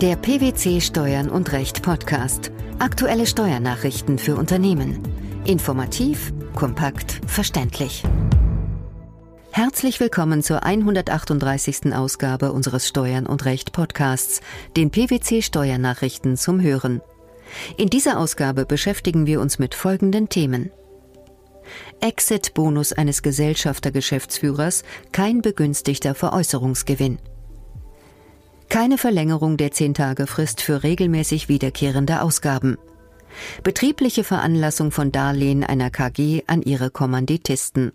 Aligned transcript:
Der 0.00 0.14
PwC 0.14 0.80
Steuern 0.80 1.28
und 1.28 1.50
Recht 1.50 1.82
Podcast. 1.82 2.52
Aktuelle 2.78 3.26
Steuernachrichten 3.26 4.18
für 4.18 4.36
Unternehmen. 4.36 5.02
Informativ, 5.44 6.32
kompakt, 6.54 7.20
verständlich. 7.26 8.04
Herzlich 9.50 9.98
willkommen 9.98 10.44
zur 10.44 10.62
138. 10.62 11.92
Ausgabe 11.96 12.52
unseres 12.52 12.86
Steuern 12.86 13.26
und 13.26 13.44
Recht 13.44 13.72
Podcasts, 13.72 14.40
den 14.76 14.92
PwC 14.92 15.42
Steuernachrichten 15.42 16.36
zum 16.36 16.60
Hören. 16.60 17.00
In 17.76 17.90
dieser 17.90 18.20
Ausgabe 18.20 18.66
beschäftigen 18.66 19.26
wir 19.26 19.40
uns 19.40 19.58
mit 19.58 19.74
folgenden 19.74 20.28
Themen. 20.28 20.70
Exit-Bonus 22.00 22.92
eines 22.92 23.22
Gesellschaftergeschäftsführers, 23.22 24.84
kein 25.10 25.42
begünstigter 25.42 26.14
Veräußerungsgewinn. 26.14 27.18
Keine 28.88 28.96
Verlängerung 28.96 29.58
der 29.58 29.70
10-Tage-Frist 29.70 30.62
für 30.62 30.82
regelmäßig 30.82 31.50
wiederkehrende 31.50 32.22
Ausgaben. 32.22 32.78
Betriebliche 33.62 34.24
Veranlassung 34.24 34.92
von 34.92 35.12
Darlehen 35.12 35.62
einer 35.62 35.90
KG 35.90 36.44
an 36.46 36.62
ihre 36.62 36.88
Kommanditisten. 36.88 37.92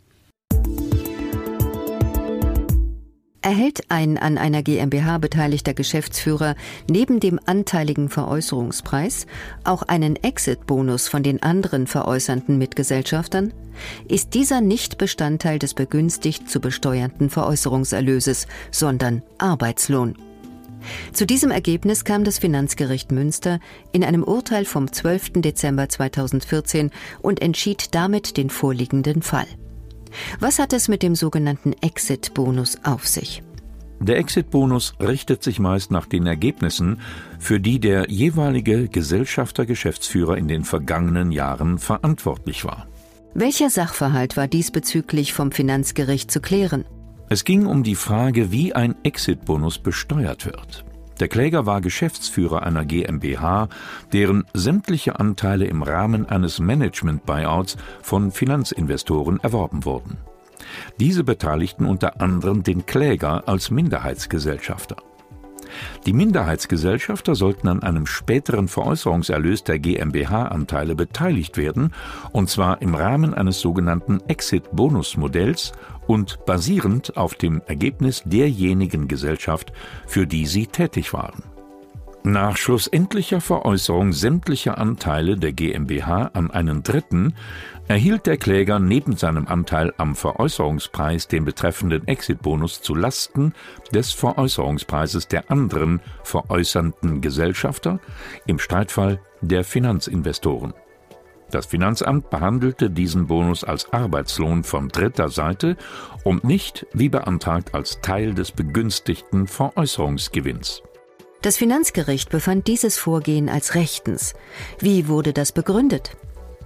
Erhält 3.41 3.89
ein 3.89 4.20
an 4.20 4.37
einer 4.37 4.61
GmbH 4.61 5.17
beteiligter 5.17 5.73
Geschäftsführer 5.73 6.53
neben 6.87 7.20
dem 7.20 7.39
anteiligen 7.43 8.09
Veräußerungspreis 8.09 9.25
auch 9.63 9.81
einen 9.81 10.15
Exit-Bonus 10.17 11.07
von 11.07 11.23
den 11.23 11.41
anderen 11.41 11.87
veräußernden 11.87 12.59
Mitgesellschaftern? 12.59 13.51
Ist 14.07 14.35
dieser 14.35 14.62
nicht 14.62 14.99
Bestandteil 14.99 15.57
des 15.57 15.73
begünstigt 15.73 16.48
zu 16.51 16.59
besteuernden 16.59 17.31
Veräußerungserlöses, 17.31 18.45
sondern 18.70 19.23
Arbeitslohn. 19.39 20.15
Zu 21.11 21.25
diesem 21.25 21.51
Ergebnis 21.51 22.03
kam 22.03 22.23
das 22.23 22.39
Finanzgericht 22.39 23.11
Münster 23.11 23.59
in 23.91 24.03
einem 24.03 24.23
Urteil 24.23 24.65
vom 24.65 24.91
12. 24.91 25.41
Dezember 25.41 25.90
2014 25.90 26.91
und 27.21 27.41
entschied 27.41 27.95
damit 27.95 28.37
den 28.37 28.49
vorliegenden 28.49 29.21
Fall. 29.21 29.48
Was 30.40 30.59
hat 30.59 30.73
es 30.73 30.87
mit 30.87 31.03
dem 31.03 31.15
sogenannten 31.15 31.73
Exit-Bonus 31.81 32.77
auf 32.84 33.07
sich? 33.07 33.43
Der 33.99 34.17
Exit-Bonus 34.17 34.95
richtet 34.99 35.43
sich 35.43 35.59
meist 35.59 35.90
nach 35.90 36.05
den 36.05 36.27
Ergebnissen, 36.27 36.99
für 37.40 37.59
die 37.59 37.79
der 37.79 38.09
jeweilige 38.09 38.90
Gesellschafter-Geschäftsführer 38.90 40.37
in 40.37 40.47
den 40.47 40.65
vergangenen 40.65 41.31
Jahren 41.31 41.77
verantwortlich 41.77 42.65
war. 42.65 42.87
Welcher 43.34 43.70
Sachverhalt 43.70 44.35
war 44.35 44.47
diesbezüglich 44.47 45.34
vom 45.34 45.51
Finanzgericht 45.51 46.29
zu 46.29 46.41
klären? 46.41 46.85
Es 47.34 47.45
ging 47.45 47.65
um 47.65 47.81
die 47.81 47.95
Frage, 47.95 48.51
wie 48.51 48.76
ein 48.76 48.93
Exit-Bonus 49.01 49.79
besteuert 49.79 50.45
wird. 50.45 50.85
Der 51.20 51.27
Kläger 51.27 51.65
war 51.65 51.81
Geschäftsführer 51.81 52.62
einer 52.62 52.85
GmbH, 52.85 53.70
deren 54.12 54.45
sämtliche 54.53 55.20
Anteile 55.20 55.65
im 55.65 55.81
Rahmen 55.81 56.29
eines 56.29 56.59
Management-Buyouts 56.59 57.77
von 58.03 58.31
Finanzinvestoren 58.31 59.40
erworben 59.40 59.84
wurden. 59.84 60.17
Diese 60.99 61.23
beteiligten 61.23 61.87
unter 61.87 62.21
anderem 62.21 62.62
den 62.62 62.85
Kläger 62.85 63.47
als 63.47 63.71
Minderheitsgesellschafter. 63.71 64.97
Die 66.06 66.13
Minderheitsgesellschafter 66.13 67.35
sollten 67.35 67.68
an 67.68 67.84
einem 67.84 68.06
späteren 68.06 68.68
Veräußerungserlös 68.68 69.63
der 69.63 69.80
GmbH-Anteile 69.80 70.96
beteiligt 70.96 71.57
werden, 71.57 71.94
und 72.31 72.50
zwar 72.50 72.81
im 72.81 72.96
Rahmen 72.96 73.34
eines 73.34 73.59
sogenannten 73.59 74.19
Exit-Bonus-Modells 74.28 75.74
und 76.07 76.46
basierend 76.46 77.16
auf 77.18 77.35
dem 77.35 77.62
Ergebnis 77.66 78.24
derjenigen 78.25 79.07
Gesellschaft, 79.07 79.72
für 80.06 80.28
die 80.28 80.46
sie 80.46 80.68
tätig 80.68 81.13
waren. 81.13 81.53
Nach 82.25 82.56
schlussendlicher 82.56 83.41
Veräußerung 83.41 84.13
sämtlicher 84.13 84.78
Anteile 84.78 85.35
der 85.35 85.52
GmbH 85.52 86.31
an 86.34 86.52
einen 86.52 86.81
Dritten 86.81 87.34
erhielt 87.90 88.28
der 88.28 88.38
Kläger 88.38 88.80
neben 88.80 89.18
seinem 89.18 89.46
Anteil 89.46 89.94
am 89.97 90.16
Veräußerungspreis 90.16 91.28
den 91.28 91.44
betreffenden 91.44 92.08
Exitbonus 92.08 92.81
zu 92.81 92.96
Lasten 92.96 93.53
des 93.94 94.14
Veräußerungspreises 94.14 95.28
der 95.28 95.52
anderen 95.52 96.00
veräußernden 96.24 97.20
Gesellschafter, 97.20 98.00
im 98.46 98.58
Streitfall 98.58 99.20
der 99.42 99.66
Finanzinvestoren. 99.66 100.74
Das 101.52 101.66
Finanzamt 101.66 102.30
behandelte 102.30 102.90
diesen 102.90 103.28
Bonus 103.28 103.66
als 103.66 103.92
Arbeitslohn 103.92 104.64
von 104.64 104.88
dritter 104.88 105.28
Seite 105.28 105.76
und 106.24 106.46
nicht, 106.46 106.88
wie 106.94 107.09
beantragt, 107.09 107.76
als 107.76 108.00
Teil 108.00 108.34
des 108.34 108.53
begünstigten 108.53 109.46
Veräußerungsgewinns. 109.46 110.84
Das 111.44 111.58
Finanzgericht 111.58 112.30
befand 112.30 112.68
dieses 112.68 112.98
Vorgehen 112.98 113.50
als 113.50 113.76
rechtens. 113.76 114.34
Wie 114.80 115.09
wurde 115.09 115.34
das 115.34 115.52
begründet? 115.52 116.16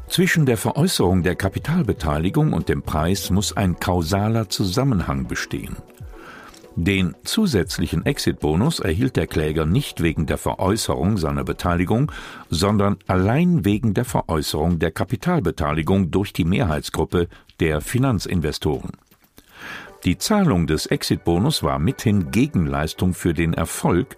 Zwischen 0.07 0.45
der 0.45 0.55
Veräußerung 0.55 1.23
der 1.23 1.35
Kapitalbeteiligung 1.35 2.53
und 2.53 2.69
dem 2.69 2.83
Preis 2.83 3.31
muss 3.31 3.57
ein 3.57 3.79
kausaler 3.79 4.49
Zusammenhang 4.49 5.27
bestehen. 5.27 5.77
Den 6.75 7.15
zusätzlichen 7.23 8.05
Exit-Bonus 8.05 8.79
erhielt 8.79 9.15
der 9.15 9.25
Kläger 9.25 9.65
nicht 9.65 10.03
wegen 10.03 10.27
der 10.27 10.37
Veräußerung 10.37 11.17
seiner 11.17 11.43
Beteiligung, 11.43 12.11
sondern 12.51 12.97
allein 13.07 13.65
wegen 13.65 13.95
der 13.95 14.05
Veräußerung 14.05 14.77
der 14.77 14.91
Kapitalbeteiligung 14.91 16.11
durch 16.11 16.33
die 16.33 16.45
Mehrheitsgruppe 16.45 17.29
der 17.59 17.81
Finanzinvestoren. 17.81 18.91
Die 20.05 20.19
Zahlung 20.19 20.67
des 20.67 20.85
Exit-Bonus 20.85 21.63
war 21.63 21.79
mithin 21.79 22.29
Gegenleistung 22.29 23.15
für 23.15 23.33
den 23.33 23.55
Erfolg, 23.55 24.15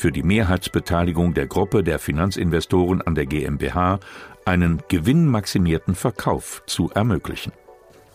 für 0.00 0.12
die 0.12 0.22
Mehrheitsbeteiligung 0.22 1.34
der 1.34 1.46
Gruppe 1.46 1.84
der 1.84 1.98
Finanzinvestoren 1.98 3.02
an 3.02 3.14
der 3.14 3.26
GmbH 3.26 4.00
einen 4.46 4.82
gewinnmaximierten 4.88 5.94
Verkauf 5.94 6.62
zu 6.66 6.90
ermöglichen. 6.94 7.52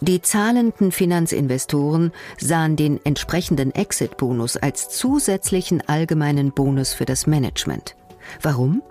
Die 0.02 0.22
zahlenden 0.22 0.92
Finanzinvestoren 0.92 2.12
sahen 2.38 2.76
den 2.76 3.00
entsprechenden 3.06 3.74
Exit-Bonus 3.74 4.58
als 4.58 4.90
zusätzlichen 4.90 5.88
allgemeinen 5.88 6.52
Bonus 6.52 6.94
für 6.94 7.06
das 7.06 7.28
Management. 7.28 7.96
Warum? 8.42 8.82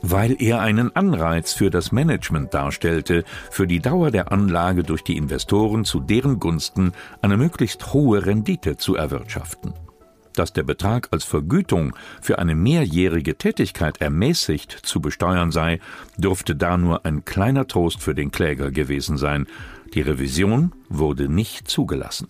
Weil 0.00 0.40
er 0.40 0.60
einen 0.60 0.94
Anreiz 0.94 1.52
für 1.52 1.70
das 1.70 1.90
Management 1.90 2.54
darstellte, 2.54 3.24
für 3.50 3.66
die 3.66 3.80
Dauer 3.80 4.10
der 4.10 4.30
Anlage 4.30 4.84
durch 4.84 5.02
die 5.02 5.16
Investoren 5.16 5.84
zu 5.84 5.98
deren 5.98 6.38
Gunsten 6.38 6.92
eine 7.20 7.36
möglichst 7.36 7.92
hohe 7.92 8.24
Rendite 8.24 8.76
zu 8.76 8.94
erwirtschaften. 8.94 9.74
Dass 10.34 10.52
der 10.52 10.64
Betrag 10.64 11.08
als 11.12 11.24
Vergütung 11.24 11.94
für 12.20 12.38
eine 12.38 12.54
mehrjährige 12.54 13.36
Tätigkeit 13.36 14.00
ermäßigt 14.00 14.72
zu 14.72 15.00
besteuern 15.00 15.52
sei, 15.52 15.80
dürfte 16.16 16.56
da 16.56 16.76
nur 16.76 17.06
ein 17.06 17.24
kleiner 17.24 17.66
Trost 17.66 18.02
für 18.02 18.14
den 18.14 18.32
Kläger 18.32 18.70
gewesen 18.70 19.16
sein. 19.16 19.46
Die 19.94 20.00
Revision 20.00 20.72
wurde 20.88 21.28
nicht 21.28 21.68
zugelassen. 21.68 22.28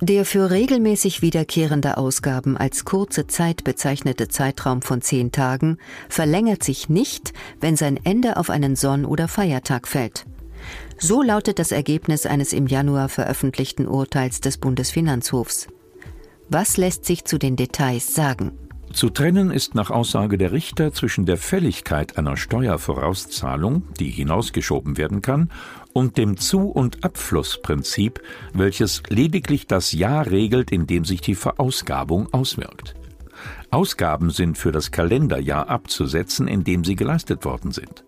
Der 0.00 0.24
für 0.24 0.50
regelmäßig 0.50 1.22
wiederkehrende 1.22 1.96
Ausgaben 1.96 2.56
als 2.56 2.84
kurze 2.84 3.26
Zeit 3.26 3.64
bezeichnete 3.64 4.28
Zeitraum 4.28 4.80
von 4.80 5.02
zehn 5.02 5.32
Tagen 5.32 5.76
verlängert 6.08 6.62
sich 6.62 6.88
nicht, 6.88 7.32
wenn 7.60 7.76
sein 7.76 7.98
Ende 8.04 8.36
auf 8.36 8.48
einen 8.48 8.76
Sonn- 8.76 9.04
oder 9.04 9.26
Feiertag 9.26 9.88
fällt. 9.88 10.24
So 10.98 11.22
lautet 11.22 11.58
das 11.58 11.72
Ergebnis 11.72 12.26
eines 12.26 12.52
im 12.52 12.66
Januar 12.66 13.08
veröffentlichten 13.08 13.86
Urteils 13.86 14.40
des 14.40 14.58
Bundesfinanzhofs. 14.58 15.68
Was 16.48 16.76
lässt 16.76 17.04
sich 17.04 17.24
zu 17.24 17.38
den 17.38 17.56
Details 17.56 18.14
sagen? 18.14 18.52
Zu 18.92 19.10
trennen 19.10 19.50
ist 19.50 19.74
nach 19.74 19.90
Aussage 19.90 20.38
der 20.38 20.52
Richter 20.52 20.92
zwischen 20.92 21.26
der 21.26 21.36
Fälligkeit 21.36 22.16
einer 22.16 22.36
Steuervorauszahlung, 22.36 23.82
die 24.00 24.10
hinausgeschoben 24.10 24.96
werden 24.96 25.20
kann, 25.20 25.50
und 25.92 26.16
dem 26.16 26.36
Zu- 26.38 26.70
und 26.70 27.04
Abflussprinzip, 27.04 28.22
welches 28.54 29.02
lediglich 29.08 29.66
das 29.66 29.92
Jahr 29.92 30.30
regelt, 30.30 30.72
in 30.72 30.86
dem 30.86 31.04
sich 31.04 31.20
die 31.20 31.34
Verausgabung 31.34 32.32
auswirkt. 32.32 32.94
Ausgaben 33.70 34.30
sind 34.30 34.56
für 34.56 34.72
das 34.72 34.90
Kalenderjahr 34.90 35.68
abzusetzen, 35.68 36.48
in 36.48 36.64
dem 36.64 36.82
sie 36.82 36.96
geleistet 36.96 37.44
worden 37.44 37.72
sind. 37.72 38.04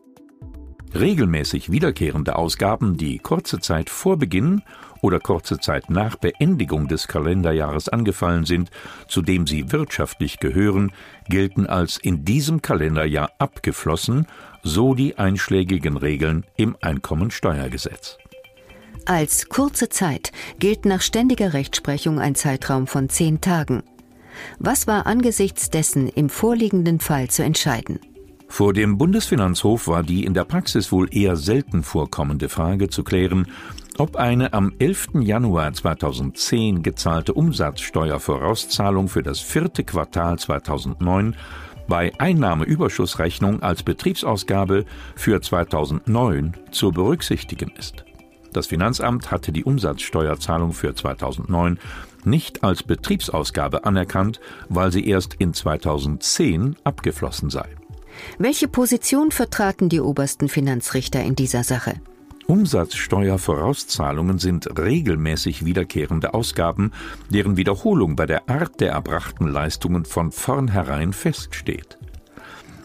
Regelmäßig 0.94 1.70
wiederkehrende 1.70 2.34
Ausgaben, 2.36 2.96
die 2.96 3.18
kurze 3.18 3.60
Zeit 3.60 3.88
vor 3.90 4.16
Beginn 4.18 4.62
oder 5.00 5.20
kurze 5.20 5.58
Zeit 5.58 5.88
nach 5.88 6.16
Beendigung 6.16 6.88
des 6.88 7.06
Kalenderjahres 7.06 7.88
angefallen 7.88 8.44
sind, 8.44 8.70
zu 9.06 9.22
dem 9.22 9.46
sie 9.46 9.70
wirtschaftlich 9.70 10.40
gehören, 10.40 10.92
gelten 11.28 11.66
als 11.66 11.96
in 11.96 12.24
diesem 12.24 12.60
Kalenderjahr 12.60 13.30
abgeflossen, 13.38 14.26
so 14.62 14.94
die 14.94 15.16
einschlägigen 15.16 15.96
Regeln 15.96 16.44
im 16.56 16.76
Einkommensteuergesetz. 16.80 18.18
Als 19.06 19.48
kurze 19.48 19.88
Zeit 19.88 20.32
gilt 20.58 20.84
nach 20.84 21.02
ständiger 21.02 21.54
Rechtsprechung 21.54 22.18
ein 22.18 22.34
Zeitraum 22.34 22.86
von 22.86 23.08
zehn 23.08 23.40
Tagen. 23.40 23.82
Was 24.58 24.86
war 24.86 25.06
angesichts 25.06 25.70
dessen 25.70 26.08
im 26.08 26.28
vorliegenden 26.28 27.00
Fall 27.00 27.28
zu 27.28 27.42
entscheiden? 27.42 28.00
Vor 28.50 28.74
dem 28.74 28.98
Bundesfinanzhof 28.98 29.86
war 29.86 30.02
die 30.02 30.24
in 30.24 30.34
der 30.34 30.44
Praxis 30.44 30.90
wohl 30.90 31.08
eher 31.16 31.36
selten 31.36 31.82
vorkommende 31.82 32.48
Frage 32.48 32.90
zu 32.90 33.04
klären, 33.04 33.46
ob 33.96 34.16
eine 34.16 34.52
am 34.52 34.72
11. 34.78 35.10
Januar 35.20 35.72
2010 35.72 36.82
gezahlte 36.82 37.32
Umsatzsteuervorauszahlung 37.32 39.08
für 39.08 39.22
das 39.22 39.38
vierte 39.38 39.84
Quartal 39.84 40.38
2009 40.38 41.36
bei 41.88 42.12
Einnahmeüberschussrechnung 42.18 43.62
als 43.62 43.84
Betriebsausgabe 43.84 44.84
für 45.14 45.40
2009 45.40 46.54
zu 46.72 46.90
berücksichtigen 46.90 47.70
ist. 47.78 48.04
Das 48.52 48.66
Finanzamt 48.66 49.30
hatte 49.30 49.52
die 49.52 49.64
Umsatzsteuerzahlung 49.64 50.72
für 50.72 50.94
2009 50.94 51.78
nicht 52.24 52.64
als 52.64 52.82
Betriebsausgabe 52.82 53.84
anerkannt, 53.84 54.40
weil 54.68 54.90
sie 54.90 55.06
erst 55.06 55.34
in 55.34 55.54
2010 55.54 56.76
abgeflossen 56.84 57.48
sei. 57.48 57.79
Welche 58.38 58.68
Position 58.68 59.30
vertraten 59.30 59.88
die 59.88 60.00
obersten 60.00 60.48
Finanzrichter 60.48 61.22
in 61.22 61.34
dieser 61.34 61.64
Sache? 61.64 61.94
Umsatzsteuervorauszahlungen 62.46 64.38
sind 64.38 64.76
regelmäßig 64.76 65.64
wiederkehrende 65.64 66.34
Ausgaben, 66.34 66.90
deren 67.28 67.56
Wiederholung 67.56 68.16
bei 68.16 68.26
der 68.26 68.48
Art 68.48 68.80
der 68.80 68.90
erbrachten 68.90 69.46
Leistungen 69.46 70.04
von 70.04 70.32
vornherein 70.32 71.12
feststeht. 71.12 71.96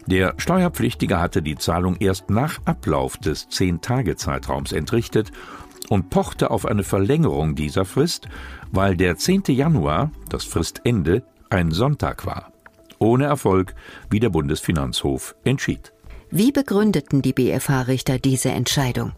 Der 0.06 0.34
Steuerpflichtige 0.36 1.20
hatte 1.20 1.42
die 1.42 1.56
Zahlung 1.56 1.96
erst 1.98 2.30
nach 2.30 2.60
Ablauf 2.64 3.16
des 3.16 3.48
Zehn-Tage-Zeitraums 3.48 4.70
entrichtet 4.70 5.32
und 5.88 6.10
pochte 6.10 6.52
auf 6.52 6.64
eine 6.64 6.84
Verlängerung 6.84 7.56
dieser 7.56 7.84
Frist, 7.84 8.28
weil 8.70 8.96
der 8.96 9.16
10. 9.16 9.42
Januar, 9.48 10.12
das 10.28 10.44
Fristende, 10.44 11.24
ein 11.50 11.72
Sonntag 11.72 12.24
war. 12.24 12.52
Ohne 12.98 13.24
Erfolg, 13.24 13.74
wie 14.10 14.20
der 14.20 14.30
Bundesfinanzhof 14.30 15.34
entschied. 15.44 15.92
Wie 16.30 16.52
begründeten 16.52 17.22
die 17.22 17.32
BFH-Richter 17.32 18.18
diese 18.18 18.50
Entscheidung? 18.50 19.12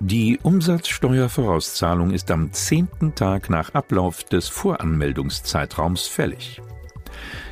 Die 0.00 0.38
Umsatzsteuervorauszahlung 0.42 2.10
ist 2.10 2.30
am 2.30 2.52
zehnten 2.52 3.14
Tag 3.14 3.48
nach 3.48 3.74
Ablauf 3.74 4.24
des 4.24 4.48
Voranmeldungszeitraums 4.48 6.06
fällig. 6.06 6.60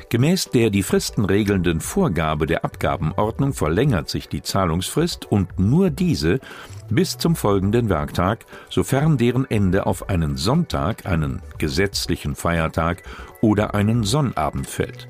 Gemäß 0.09 0.51
der 0.51 0.69
die 0.69 0.83
Fristen 0.83 1.25
regelnden 1.25 1.81
Vorgabe 1.81 2.45
der 2.45 2.63
Abgabenordnung 2.63 3.53
verlängert 3.53 4.09
sich 4.09 4.29
die 4.29 4.43
Zahlungsfrist 4.43 5.25
und 5.31 5.57
nur 5.57 5.89
diese 5.89 6.39
bis 6.91 7.17
zum 7.17 7.35
folgenden 7.35 7.89
Werktag, 7.89 8.45
sofern 8.69 9.17
deren 9.17 9.49
Ende 9.49 9.87
auf 9.87 10.09
einen 10.09 10.37
Sonntag, 10.37 11.07
einen 11.07 11.41
gesetzlichen 11.57 12.35
Feiertag 12.35 13.01
oder 13.41 13.73
einen 13.73 14.03
Sonnabend 14.03 14.67
fällt. 14.67 15.07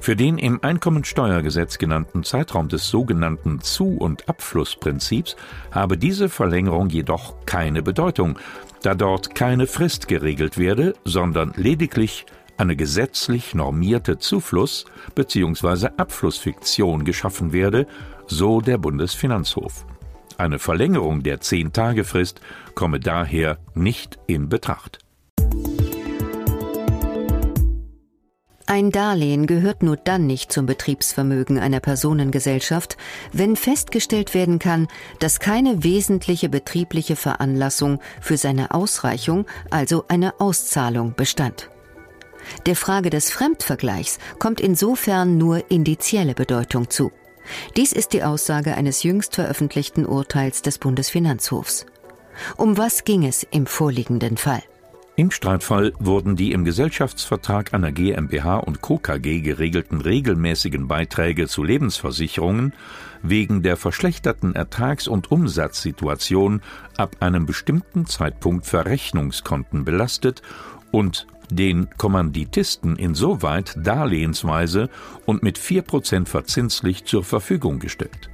Für 0.00 0.16
den 0.16 0.38
im 0.38 0.62
Einkommensteuergesetz 0.62 1.78
genannten 1.78 2.24
Zeitraum 2.24 2.68
des 2.68 2.88
sogenannten 2.88 3.60
Zu- 3.60 3.96
und 3.98 4.28
Abflussprinzips 4.28 5.36
habe 5.70 5.96
diese 5.96 6.28
Verlängerung 6.28 6.88
jedoch 6.88 7.34
keine 7.46 7.82
Bedeutung, 7.82 8.38
da 8.82 8.94
dort 8.94 9.34
keine 9.34 9.66
Frist 9.66 10.08
geregelt 10.08 10.58
werde, 10.58 10.94
sondern 11.04 11.52
lediglich 11.56 12.26
eine 12.56 12.76
gesetzlich 12.76 13.54
normierte 13.54 14.18
Zufluss- 14.18 14.84
bzw. 15.14 15.88
Abflussfiktion 15.96 17.04
geschaffen 17.04 17.52
werde, 17.52 17.86
so 18.26 18.60
der 18.60 18.78
Bundesfinanzhof. 18.78 19.86
Eine 20.38 20.58
Verlängerung 20.58 21.22
der 21.22 21.40
Zehn-Tage-Frist 21.40 22.40
komme 22.74 22.98
daher 23.00 23.58
nicht 23.74 24.18
in 24.26 24.48
Betracht. 24.48 24.98
Ein 28.72 28.90
Darlehen 28.90 29.46
gehört 29.46 29.82
nur 29.82 29.98
dann 29.98 30.26
nicht 30.26 30.50
zum 30.50 30.64
Betriebsvermögen 30.64 31.58
einer 31.58 31.80
Personengesellschaft, 31.80 32.96
wenn 33.30 33.54
festgestellt 33.54 34.32
werden 34.32 34.58
kann, 34.58 34.88
dass 35.18 35.40
keine 35.40 35.84
wesentliche 35.84 36.48
betriebliche 36.48 37.14
Veranlassung 37.14 38.00
für 38.22 38.38
seine 38.38 38.70
Ausreichung, 38.70 39.44
also 39.68 40.06
eine 40.08 40.40
Auszahlung, 40.40 41.12
bestand. 41.14 41.68
Der 42.64 42.74
Frage 42.74 43.10
des 43.10 43.30
Fremdvergleichs 43.30 44.18
kommt 44.38 44.58
insofern 44.58 45.36
nur 45.36 45.70
indizielle 45.70 46.32
Bedeutung 46.32 46.88
zu. 46.88 47.12
Dies 47.76 47.92
ist 47.92 48.14
die 48.14 48.22
Aussage 48.22 48.74
eines 48.74 49.02
jüngst 49.02 49.34
veröffentlichten 49.34 50.06
Urteils 50.06 50.62
des 50.62 50.78
Bundesfinanzhofs. 50.78 51.84
Um 52.56 52.78
was 52.78 53.04
ging 53.04 53.26
es 53.26 53.46
im 53.50 53.66
vorliegenden 53.66 54.38
Fall? 54.38 54.62
Im 55.14 55.30
Streitfall 55.30 55.92
wurden 55.98 56.36
die 56.36 56.52
im 56.52 56.64
Gesellschaftsvertrag 56.64 57.74
einer 57.74 57.92
GmbH 57.92 58.56
und 58.56 58.80
Co. 58.80 58.96
KG 58.96 59.42
geregelten 59.42 60.00
regelmäßigen 60.00 60.88
Beiträge 60.88 61.48
zu 61.48 61.62
Lebensversicherungen 61.62 62.72
wegen 63.22 63.62
der 63.62 63.76
verschlechterten 63.76 64.54
Ertrags- 64.54 65.08
und 65.08 65.30
Umsatzsituation 65.30 66.62
ab 66.96 67.16
einem 67.20 67.44
bestimmten 67.44 68.06
Zeitpunkt 68.06 68.64
Verrechnungskonten 68.64 69.84
belastet 69.84 70.40
und 70.92 71.26
den 71.50 71.90
Kommanditisten 71.98 72.96
insoweit 72.96 73.74
darlehensweise 73.76 74.88
und 75.26 75.42
mit 75.42 75.58
4% 75.58 76.26
verzinslich 76.26 77.04
zur 77.04 77.22
Verfügung 77.22 77.80
gestellt. 77.80 78.31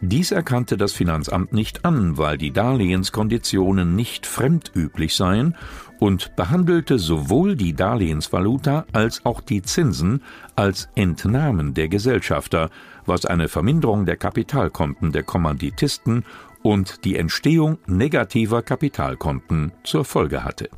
Dies 0.00 0.30
erkannte 0.30 0.76
das 0.76 0.92
Finanzamt 0.92 1.52
nicht 1.52 1.84
an, 1.84 2.16
weil 2.16 2.38
die 2.38 2.52
Darlehenskonditionen 2.52 3.96
nicht 3.96 4.26
fremdüblich 4.26 5.16
seien 5.16 5.56
und 5.98 6.36
behandelte 6.36 7.00
sowohl 7.00 7.56
die 7.56 7.74
Darlehensvaluta 7.74 8.86
als 8.92 9.26
auch 9.26 9.40
die 9.40 9.62
Zinsen 9.62 10.22
als 10.54 10.88
Entnahmen 10.94 11.74
der 11.74 11.88
Gesellschafter, 11.88 12.70
was 13.06 13.26
eine 13.26 13.48
Verminderung 13.48 14.06
der 14.06 14.16
Kapitalkonten 14.16 15.10
der 15.10 15.24
Kommanditisten 15.24 16.24
und 16.62 17.04
die 17.04 17.16
Entstehung 17.16 17.78
negativer 17.86 18.62
Kapitalkonten 18.62 19.72
zur 19.82 20.04
Folge 20.04 20.44
hatte. 20.44 20.70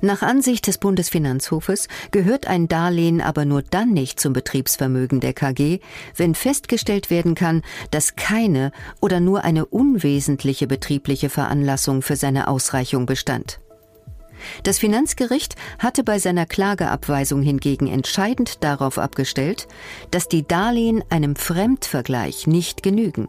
Nach 0.00 0.22
Ansicht 0.22 0.66
des 0.66 0.78
Bundesfinanzhofes 0.78 1.88
gehört 2.10 2.46
ein 2.46 2.68
Darlehen 2.68 3.20
aber 3.20 3.44
nur 3.44 3.62
dann 3.62 3.92
nicht 3.92 4.20
zum 4.20 4.32
Betriebsvermögen 4.32 5.20
der 5.20 5.32
KG, 5.32 5.80
wenn 6.14 6.34
festgestellt 6.34 7.10
werden 7.10 7.34
kann, 7.34 7.62
dass 7.90 8.16
keine 8.16 8.72
oder 9.00 9.20
nur 9.20 9.44
eine 9.44 9.64
unwesentliche 9.66 10.66
betriebliche 10.66 11.30
Veranlassung 11.30 12.02
für 12.02 12.16
seine 12.16 12.48
Ausreichung 12.48 13.06
bestand. 13.06 13.60
Das 14.62 14.78
Finanzgericht 14.78 15.54
hatte 15.78 16.04
bei 16.04 16.18
seiner 16.18 16.44
Klageabweisung 16.44 17.42
hingegen 17.42 17.86
entscheidend 17.86 18.62
darauf 18.62 18.98
abgestellt, 18.98 19.66
dass 20.10 20.28
die 20.28 20.46
Darlehen 20.46 21.02
einem 21.08 21.36
Fremdvergleich 21.36 22.46
nicht 22.46 22.82
genügen. 22.82 23.28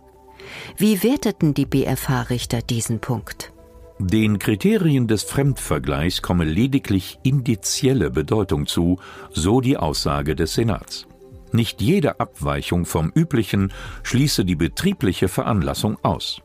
Wie 0.77 1.03
werteten 1.03 1.53
die 1.53 1.65
BFH-Richter 1.65 2.61
diesen 2.61 2.99
Punkt? 2.99 3.53
Den 3.99 4.37
Kriterien 4.37 5.07
des 5.07 5.23
Fremdvergleichs 5.23 6.21
komme 6.21 6.45
lediglich 6.45 7.17
indizielle 7.23 8.11
Bedeutung 8.11 8.67
zu, 8.67 8.99
so 9.31 9.59
die 9.59 9.75
Aussage 9.75 10.35
des 10.35 10.53
Senats. 10.53 11.07
Nicht 11.51 11.81
jede 11.81 12.19
Abweichung 12.19 12.85
vom 12.85 13.11
üblichen 13.15 13.73
schließe 14.03 14.45
die 14.45 14.55
betriebliche 14.55 15.27
Veranlassung 15.27 15.97
aus. 16.03 16.41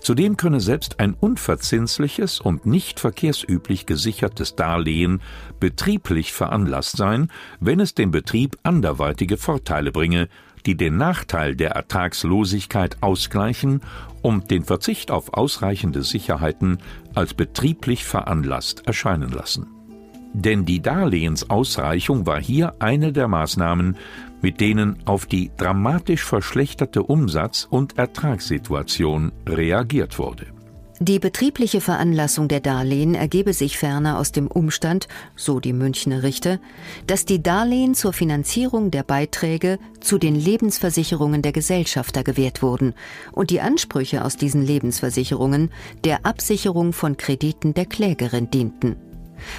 Zudem 0.00 0.36
könne 0.36 0.60
selbst 0.60 1.00
ein 1.00 1.14
unverzinsliches 1.14 2.40
und 2.40 2.66
nicht 2.66 3.00
verkehrsüblich 3.00 3.86
gesichertes 3.86 4.54
Darlehen 4.54 5.22
betrieblich 5.60 6.32
veranlasst 6.32 6.98
sein, 6.98 7.30
wenn 7.58 7.80
es 7.80 7.94
dem 7.94 8.10
Betrieb 8.10 8.58
anderweitige 8.62 9.38
Vorteile 9.38 9.92
bringe, 9.92 10.28
die 10.66 10.76
den 10.76 10.96
Nachteil 10.96 11.56
der 11.56 11.72
Ertragslosigkeit 11.72 12.98
ausgleichen 13.02 13.80
und 14.22 14.50
den 14.50 14.64
Verzicht 14.64 15.10
auf 15.10 15.34
ausreichende 15.34 16.02
Sicherheiten 16.02 16.78
als 17.14 17.34
betrieblich 17.34 18.04
veranlasst 18.04 18.86
erscheinen 18.86 19.30
lassen. 19.30 19.66
Denn 20.34 20.64
die 20.64 20.80
Darlehensausreichung 20.80 22.26
war 22.26 22.40
hier 22.40 22.74
eine 22.78 23.12
der 23.12 23.28
Maßnahmen, 23.28 23.96
mit 24.40 24.60
denen 24.60 24.96
auf 25.04 25.26
die 25.26 25.50
dramatisch 25.56 26.24
verschlechterte 26.24 27.02
Umsatz- 27.02 27.66
und 27.68 27.98
Ertragssituation 27.98 29.32
reagiert 29.46 30.18
wurde. 30.18 30.46
Die 31.02 31.18
betriebliche 31.18 31.80
Veranlassung 31.80 32.46
der 32.46 32.60
Darlehen 32.60 33.16
ergebe 33.16 33.54
sich 33.54 33.76
ferner 33.76 34.20
aus 34.20 34.30
dem 34.30 34.46
Umstand, 34.46 35.08
so 35.34 35.58
die 35.58 35.72
Münchner 35.72 36.22
Richter, 36.22 36.60
dass 37.08 37.24
die 37.24 37.42
Darlehen 37.42 37.96
zur 37.96 38.12
Finanzierung 38.12 38.92
der 38.92 39.02
Beiträge 39.02 39.80
zu 39.98 40.18
den 40.18 40.36
Lebensversicherungen 40.36 41.42
der 41.42 41.50
Gesellschafter 41.50 42.22
gewährt 42.22 42.62
wurden 42.62 42.94
und 43.32 43.50
die 43.50 43.60
Ansprüche 43.60 44.24
aus 44.24 44.36
diesen 44.36 44.62
Lebensversicherungen 44.62 45.72
der 46.04 46.24
Absicherung 46.24 46.92
von 46.92 47.16
Krediten 47.16 47.74
der 47.74 47.86
Klägerin 47.86 48.48
dienten. 48.52 48.94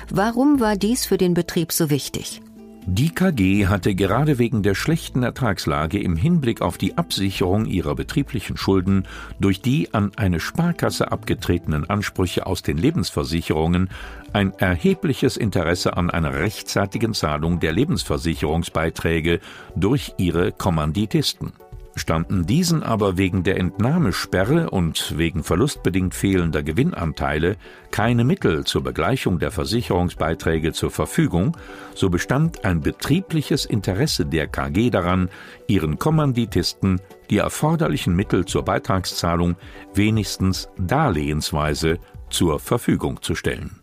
Warum 0.09 0.61
war 0.61 0.77
dies 0.77 1.05
für 1.05 1.17
den 1.17 1.33
Betrieb 1.33 1.73
so 1.73 1.89
wichtig? 1.89 2.39
Die 2.85 3.11
KG 3.11 3.67
hatte 3.67 3.95
gerade 3.95 4.39
wegen 4.39 4.61
der 4.61 4.75
schlechten 4.75 5.23
Ertragslage 5.23 6.01
im 6.01 6.17
Hinblick 6.17 6.61
auf 6.61 6.77
die 6.77 6.97
Absicherung 6.97 7.65
ihrer 7.65 7.95
betrieblichen 7.95 8.57
Schulden 8.57 9.07
durch 9.39 9.61
die 9.61 9.93
an 9.93 10.11
eine 10.17 10.41
Sparkasse 10.41 11.09
abgetretenen 11.09 11.89
Ansprüche 11.89 12.45
aus 12.45 12.61
den 12.61 12.77
Lebensversicherungen 12.77 13.89
ein 14.33 14.51
erhebliches 14.57 15.37
Interesse 15.37 15.95
an 15.95 16.09
einer 16.09 16.33
rechtzeitigen 16.33 17.13
Zahlung 17.13 17.61
der 17.61 17.71
Lebensversicherungsbeiträge 17.71 19.39
durch 19.77 20.15
ihre 20.17 20.51
Kommanditisten. 20.51 21.53
Standen 21.95 22.47
diesen 22.47 22.81
aber 22.81 23.17
wegen 23.17 23.43
der 23.43 23.59
Entnahmesperre 23.59 24.71
und 24.71 25.17
wegen 25.17 25.43
verlustbedingt 25.43 26.15
fehlender 26.15 26.63
Gewinnanteile 26.63 27.55
keine 27.91 28.23
Mittel 28.23 28.63
zur 28.65 28.83
Begleichung 28.83 29.37
der 29.37 29.51
Versicherungsbeiträge 29.51 30.73
zur 30.73 30.89
Verfügung, 30.89 31.55
so 31.93 32.09
bestand 32.09 32.65
ein 32.65 32.81
betriebliches 32.81 33.65
Interesse 33.65 34.25
der 34.25 34.47
KG 34.47 34.89
daran, 34.89 35.29
ihren 35.67 35.99
Kommanditisten 35.99 36.99
die 37.29 37.37
erforderlichen 37.37 38.15
Mittel 38.15 38.45
zur 38.45 38.65
Beitragszahlung 38.65 39.55
wenigstens 39.93 40.69
darlehensweise 40.77 41.99
zur 42.29 42.59
Verfügung 42.59 43.21
zu 43.21 43.35
stellen 43.35 43.82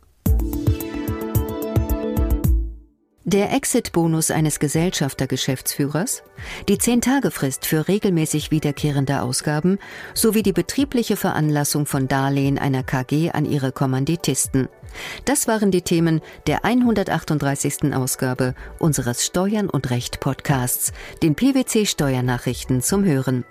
Der 3.33 3.53
Exit-Bonus 3.53 4.33
eines 4.33 4.59
Gesellschafter-Geschäftsführers, 4.59 6.25
die 6.69 6.79
Zehn-Tage-Frist 6.79 7.65
für 7.65 7.87
regelmäßig 7.87 8.51
wiederkehrende 8.51 9.23
Ausgaben 9.23 9.79
sowie 10.15 10.43
die 10.43 10.53
betriebliche 10.53 11.15
Veranlassung 11.15 11.87
von 11.87 12.09
Darlehen 12.09 12.59
einer 12.59 12.83
KG 12.83 13.31
an 13.31 13.45
ihre 13.45 13.71
Kommanditisten. 13.71 14.69
Das 15.27 15.47
waren 15.47 15.71
die 15.71 15.83
Themen 15.83 16.23
der 16.49 16.65
138. 16.65 17.95
Ausgabe 17.95 18.57
unseres 18.81 19.25
Steuern 19.25 19.71
und 19.71 19.91
Recht 19.91 20.19
Podcasts, 20.19 20.93
den 21.23 21.37
PwC 21.37 21.87
Steuernachrichten 21.87 22.83
zum 22.83 23.05
Hören. 23.05 23.45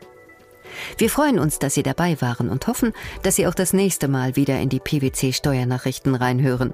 Wir 0.98 1.09
freuen 1.09 1.39
uns, 1.39 1.57
dass 1.57 1.75
Sie 1.75 1.83
dabei 1.83 2.19
waren 2.19 2.50
und 2.50 2.67
hoffen, 2.67 2.91
dass 3.24 3.38
Sie 3.38 3.48
auch 3.48 3.55
das 3.55 3.71
nächste 3.71 4.09
Mal 4.09 4.36
wieder 4.36 4.59
in 4.59 4.67
die 4.67 4.81
PwC 4.81 5.31
Steuernachrichten 5.31 6.15
reinhören. 6.15 6.74